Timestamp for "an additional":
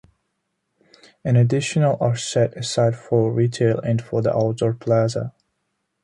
1.23-1.95